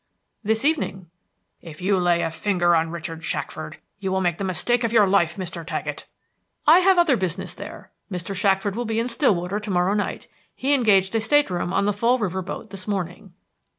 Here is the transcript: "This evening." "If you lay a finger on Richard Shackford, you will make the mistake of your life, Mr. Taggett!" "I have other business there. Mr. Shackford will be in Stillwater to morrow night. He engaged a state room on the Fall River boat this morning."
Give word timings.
"This 0.43 0.65
evening." 0.65 1.11
"If 1.61 1.79
you 1.79 1.95
lay 1.99 2.23
a 2.23 2.31
finger 2.31 2.73
on 2.73 2.89
Richard 2.89 3.23
Shackford, 3.23 3.77
you 3.99 4.11
will 4.11 4.19
make 4.19 4.39
the 4.39 4.43
mistake 4.43 4.83
of 4.83 4.91
your 4.91 5.05
life, 5.05 5.35
Mr. 5.37 5.63
Taggett!" 5.63 6.05
"I 6.65 6.79
have 6.79 6.97
other 6.97 7.15
business 7.15 7.53
there. 7.53 7.91
Mr. 8.11 8.33
Shackford 8.33 8.75
will 8.75 8.83
be 8.85 8.99
in 8.99 9.07
Stillwater 9.07 9.59
to 9.59 9.69
morrow 9.69 9.93
night. 9.93 10.27
He 10.55 10.73
engaged 10.73 11.13
a 11.13 11.21
state 11.21 11.51
room 11.51 11.71
on 11.71 11.85
the 11.85 11.93
Fall 11.93 12.17
River 12.17 12.41
boat 12.41 12.71
this 12.71 12.87
morning." 12.87 13.33